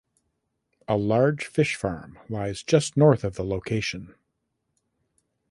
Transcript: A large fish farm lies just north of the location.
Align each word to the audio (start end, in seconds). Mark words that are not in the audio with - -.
A 0.87 0.97
large 0.97 1.45
fish 1.45 1.75
farm 1.75 2.17
lies 2.27 2.63
just 2.63 2.97
north 2.97 3.23
of 3.23 3.35
the 3.35 3.43
location. 3.45 4.15